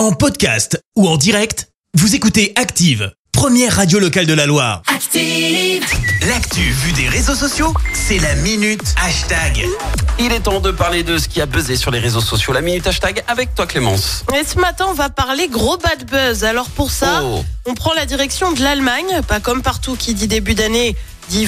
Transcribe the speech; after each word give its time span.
En 0.00 0.12
podcast 0.12 0.80
ou 0.96 1.06
en 1.06 1.18
direct, 1.18 1.68
vous 1.92 2.14
écoutez 2.14 2.54
Active, 2.56 3.12
première 3.32 3.76
radio 3.76 3.98
locale 3.98 4.24
de 4.24 4.32
la 4.32 4.46
Loire. 4.46 4.80
Active. 4.86 5.84
L'actu 6.26 6.60
vue 6.62 6.92
des 6.92 7.06
réseaux 7.06 7.34
sociaux, 7.34 7.74
c'est 7.92 8.16
la 8.18 8.34
minute 8.36 8.80
hashtag. 9.04 9.66
Il 10.18 10.32
est 10.32 10.40
temps 10.40 10.60
de 10.60 10.70
parler 10.70 11.02
de 11.02 11.18
ce 11.18 11.28
qui 11.28 11.42
a 11.42 11.44
buzzé 11.44 11.76
sur 11.76 11.90
les 11.90 11.98
réseaux 11.98 12.22
sociaux. 12.22 12.54
La 12.54 12.62
minute 12.62 12.86
hashtag 12.86 13.22
avec 13.28 13.54
toi 13.54 13.66
Clémence. 13.66 14.24
Et 14.34 14.42
ce 14.42 14.58
matin, 14.58 14.86
on 14.88 14.94
va 14.94 15.10
parler 15.10 15.48
gros 15.48 15.76
bad 15.76 16.08
buzz. 16.10 16.44
Alors 16.44 16.70
pour 16.70 16.90
ça, 16.90 17.20
Oh. 17.22 17.44
on 17.66 17.74
prend 17.74 17.92
la 17.92 18.06
direction 18.06 18.52
de 18.52 18.62
l'Allemagne, 18.62 19.20
pas 19.28 19.40
comme 19.40 19.60
partout 19.60 19.96
qui 19.96 20.14
dit 20.14 20.28
début 20.28 20.54
d'année 20.54 20.96
dit 21.28 21.46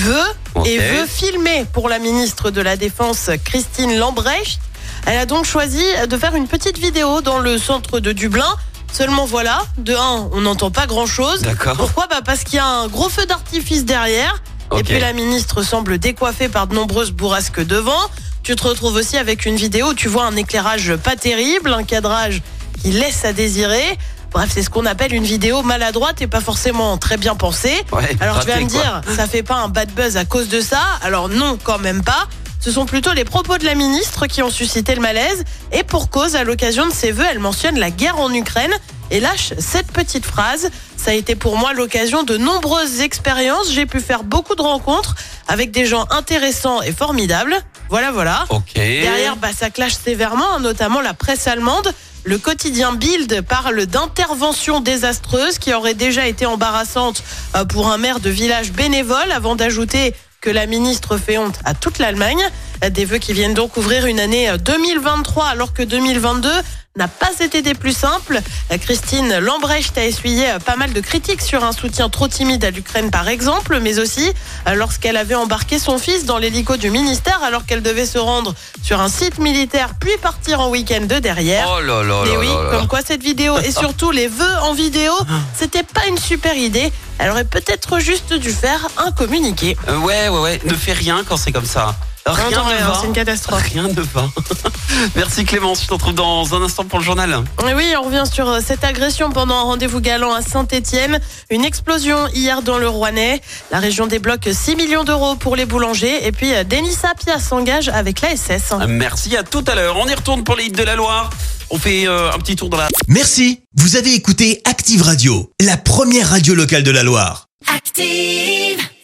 Ok. 0.57 0.69
et 0.69 0.77
veut 0.79 1.07
filmer 1.07 1.65
pour 1.73 1.89
la 1.89 1.99
ministre 1.99 2.51
de 2.51 2.61
la 2.61 2.77
Défense 2.77 3.31
Christine 3.47 3.97
Lambrecht. 3.97 4.61
Elle 5.07 5.19
a 5.19 5.27
donc 5.27 5.45
choisi 5.45 5.85
de 6.09 6.17
faire 6.17 6.35
une 6.35 6.47
petite 6.47 6.79
vidéo 6.79 7.21
dans 7.21 7.39
le 7.39 7.59
centre 7.59 8.01
de 8.01 8.13
Dublin. 8.13 8.55
Seulement 8.93 9.25
voilà, 9.25 9.63
de 9.79 9.95
un, 9.95 10.29
on 10.33 10.43
n'entend 10.43 10.71
pas 10.71 10.87
grand-chose. 10.87 11.43
D'accord. 11.43 11.77
Pourquoi? 11.77 12.07
Bah 12.09 12.21
Parce 12.25 12.45
qu'il 12.45 12.57
y 12.57 12.59
a 12.59 12.67
un 12.67 12.89
gros 12.89 13.09
feu 13.09 13.25
d'artifice 13.27 13.85
derrière. 13.85 14.43
Et 14.79 14.85
puis 14.85 15.01
la 15.01 15.13
ministre 15.13 15.63
semble 15.63 15.99
décoiffée 15.99 16.49
par 16.49 16.67
de 16.67 16.75
nombreuses 16.75 17.11
bourrasques 17.11 17.65
devant. 17.65 18.01
Tu 18.43 18.57
te 18.57 18.67
retrouves 18.67 18.95
aussi 18.95 19.17
avec 19.17 19.45
une 19.45 19.57
vidéo 19.57 19.89
où 19.89 19.95
tu 19.95 20.09
vois 20.09 20.25
un 20.25 20.37
éclairage 20.37 20.97
pas 20.97 21.17
terrible, 21.17 21.73
un 21.73 21.85
cadrage 21.85 22.43
qui 22.83 22.91
laisse 22.91 23.25
à 23.25 23.33
désirer. 23.33 23.99
Bref, 24.33 24.51
c'est 24.53 24.63
ce 24.63 24.71
qu'on 24.71 24.87
appelle 24.87 25.15
une 25.15 25.25
vidéo 25.25 25.63
maladroite 25.63 26.23
et 26.23 26.27
pas 26.27 26.41
forcément 26.41 26.97
très 26.97 27.19
bien 27.19 27.35
pensée. 27.35 27.85
Ouais, 27.93 28.17
Alors 28.21 28.41
tu 28.41 28.49
vas 28.49 28.57
me 28.61 28.67
dire, 28.67 29.03
ça 29.15 29.27
fait 29.27 29.43
pas 29.43 29.57
un 29.57 29.69
bad 29.69 29.93
buzz 29.93 30.17
à 30.17 30.25
cause 30.25 30.49
de 30.49 30.61
ça? 30.61 30.81
Alors 31.03 31.29
non, 31.29 31.59
quand 31.63 31.79
même 31.79 32.03
pas. 32.03 32.29
Ce 32.63 32.71
sont 32.71 32.87
plutôt 32.87 33.13
les 33.13 33.25
propos 33.25 33.59
de 33.59 33.65
la 33.65 33.75
ministre 33.75 34.29
qui 34.29 34.41
ont 34.41 34.51
suscité 34.51 34.95
le 34.95 35.01
malaise. 35.01 35.43
Et 35.73 35.83
pour 35.83 36.11
cause, 36.11 36.37
à 36.37 36.45
l'occasion 36.45 36.87
de 36.87 36.93
ses 36.93 37.11
vœux, 37.11 37.25
elle 37.29 37.41
mentionne 37.41 37.77
la 37.77 37.91
guerre 37.91 38.21
en 38.21 38.33
Ukraine 38.33 38.71
et 39.11 39.19
lâche 39.19 39.53
cette 39.59 39.91
petite 39.91 40.25
phrase. 40.25 40.71
Ça 40.97 41.11
a 41.11 41.15
été 41.15 41.35
pour 41.35 41.57
moi 41.57 41.73
l'occasion 41.73 42.23
de 42.23 42.37
nombreuses 42.37 43.01
expériences. 43.01 43.73
J'ai 43.73 43.85
pu 43.85 43.99
faire 43.99 44.23
beaucoup 44.23 44.55
de 44.55 44.63
rencontres 44.63 45.17
avec 45.49 45.73
des 45.73 45.87
gens 45.87 46.07
intéressants 46.11 46.83
et 46.83 46.93
formidables. 46.93 47.57
Voilà, 47.91 48.13
voilà. 48.13 48.45
Derrière, 48.77 49.35
bah, 49.35 49.49
ça 49.53 49.69
clash 49.69 49.95
sévèrement, 49.95 50.55
hein, 50.55 50.61
notamment 50.61 51.01
la 51.01 51.15
presse 51.15 51.49
allemande. 51.49 51.93
Le 52.23 52.39
quotidien 52.39 52.93
Bild 52.93 53.43
parle 53.43 53.87
d'interventions 53.87 54.79
désastreuses 54.79 55.59
qui 55.59 55.75
auraient 55.75 55.95
déjà 55.95 56.29
été 56.29 56.47
embarrassantes 56.47 57.25
euh, 57.57 57.65
pour 57.65 57.89
un 57.89 57.99
maire 57.99 58.21
de 58.21 58.31
village 58.31 58.71
bénévole 58.71 59.33
avant 59.33 59.57
d'ajouter 59.57 60.15
que 60.43 60.51
la 60.51 60.67
ministre 60.67 61.17
fait 61.17 61.39
honte 61.39 61.61
à 61.65 61.73
toute 61.73 61.99
l'Allemagne. 61.99 62.43
Euh, 62.83 62.91
Des 62.91 63.05
vœux 63.05 63.19
qui 63.19 63.33
viennent 63.33 63.55
donc 63.55 63.77
ouvrir 63.77 64.07
une 64.07 64.21
année 64.21 64.49
euh, 64.49 64.57
2023 64.57 65.47
alors 65.47 65.73
que 65.73 65.83
2022 65.83 66.51
n'a 66.97 67.09
pas 67.09 67.31
été 67.41 67.63
des 67.63 67.75
plus 67.75 67.97
simples. 67.97 68.41
Euh, 68.71 68.77
Christine 68.79 69.39
Lambrecht 69.39 69.97
a 69.97 70.05
essuyé 70.05 70.51
euh, 70.51 70.59
pas 70.59 70.77
mal 70.77 70.93
de 70.93 71.01
critiques 71.01 71.41
sur 71.41 71.65
un 71.65 71.73
soutien 71.73 72.09
trop 72.11 72.29
timide 72.29 72.65
à 72.65 72.71
l'Ukraine 72.71 73.11
par 73.11 73.29
exemple, 73.29 73.79
mais 73.81 73.99
aussi 73.99 74.31
euh, 74.69 74.75
lorsqu'elle 74.75 75.17
avait 75.17 75.35
embarqué 75.35 75.79
son 75.79 75.99
fils 75.99 76.27
dans 76.27 76.37
l'hélico 76.39 76.77
du 76.77 76.91
ministère 76.91 77.41
alors 77.43 77.65
qu'elle 77.65 77.83
devait 77.83 78.05
se 78.05 78.19
rendre 78.19 78.55
sur 78.83 79.01
un 79.01 79.09
site 79.09 79.39
militaire 79.39 79.95
puis 79.99 80.13
partir 80.21 80.61
en 80.61 80.69
week-end 80.69 81.03
de 81.03 81.19
derrière. 81.19 81.67
Oh 81.75 81.81
là 81.81 82.03
là 82.03 82.25
là 82.27 82.39
oui, 82.39 82.49
là. 82.49 82.71
comme 82.73 82.89
quoi 82.89 83.01
cette 83.03 83.23
vidéo 83.23 83.59
et 83.61 83.73
surtout 83.73 84.11
les 84.11 84.27
vœux 84.27 84.59
en 84.63 84.75
vidéo, 84.75 85.13
c'était 85.55 85.85
pas 85.85 86.07
une 86.09 86.19
super 86.19 86.55
idée. 86.57 86.93
Elle 87.19 87.31
aurait 87.31 87.45
peut-être 87.45 88.01
juste 88.01 88.35
dû 88.35 88.51
faire 88.51 88.89
un 88.99 89.13
communiqué. 89.13 89.77
Euh, 89.89 89.97
ouais, 89.99 90.29
ouais, 90.29 90.41
ouais. 90.41 90.61
Ne 90.65 90.75
fais 90.75 90.93
rien 90.93 91.23
quand 91.27 91.37
c'est 91.37 91.53
comme 91.53 91.65
ça. 91.65 91.95
Rien 92.27 92.51
ne 92.51 92.85
va. 92.85 92.99
c'est 93.01 93.07
une 93.07 93.13
catastrophe. 93.13 93.63
Rien 93.73 93.89
ne 93.89 94.01
va. 94.01 94.29
Merci 95.17 95.45
Clémence. 95.45 95.83
Je 95.83 95.89
te 95.89 95.93
retrouve 95.93 96.15
dans 96.15 96.55
un 96.55 96.63
instant 96.63 96.85
pour 96.85 96.99
le 96.99 97.05
journal. 97.05 97.43
Et 97.69 97.75
oui, 97.75 97.93
on 97.99 98.03
revient 98.03 98.25
sur 98.31 98.49
euh, 98.49 98.61
cette 98.65 98.85
agression 98.85 99.31
pendant 99.31 99.57
un 99.57 99.63
rendez-vous 99.63 100.01
galant 100.01 100.33
à 100.33 100.43
Saint-Étienne. 100.43 101.21
Une 101.51 101.65
explosion 101.65 102.29
hier 102.29 102.63
dans 102.63 102.79
le 102.79 102.89
Rouennais. 102.89 103.41
La 103.71 103.81
région 103.81 104.07
débloque 104.07 104.49
6 104.53 104.77
millions 104.77 105.05
d'euros 105.05 105.35
pour 105.35 105.57
les 105.57 105.67
boulangers. 105.67 106.27
Et 106.27 106.33
puis 106.33 106.55
euh, 106.55 106.65
Denis 106.65 106.93
Sapia 106.93 107.41
s'engage 107.41 107.89
avec 107.89 108.21
l'ASS. 108.21 108.73
Merci 108.87 109.37
à 109.37 109.43
tout 109.43 109.65
à 109.67 109.75
l'heure. 109.75 109.97
On 109.99 110.07
y 110.07 110.15
retourne 110.15 110.45
pour 110.45 110.57
les 110.57 110.67
hits 110.67 110.71
de 110.71 110.85
la 110.85 110.95
Loire. 110.95 111.31
On 111.71 111.79
fait 111.79 112.07
euh, 112.07 112.31
un 112.31 112.39
petit 112.39 112.55
tour 112.55 112.69
dans 112.69 112.77
la. 112.77 112.89
Merci, 113.09 113.63
vous 113.75 113.97
avez 113.97 114.15
écouté 114.15 114.61
Active 114.65 115.03
Radio, 115.03 115.51
la 115.61 115.77
première 115.77 116.29
radio 116.29 116.55
locale 116.55 116.83
de 116.83 116.91
la 116.91 117.03
Loire. 117.03 117.47
Active. 117.67 118.72